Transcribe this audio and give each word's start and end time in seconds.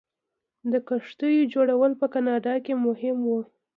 د 0.71 0.73
کښتیو 0.87 1.49
جوړول 1.53 1.91
په 2.01 2.05
کاناډا 2.13 2.55
کې 2.65 2.73
مهم 2.85 3.17
و. 3.29 3.31